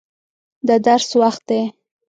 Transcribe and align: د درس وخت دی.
د 0.67 0.69
درس 0.85 1.09
وخت 1.21 1.41
دی. 1.49 1.61